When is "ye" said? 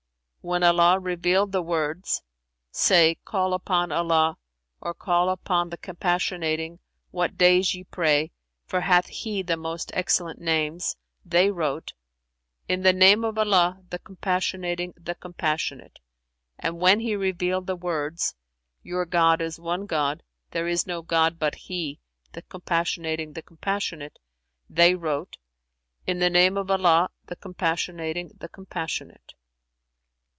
7.75-7.83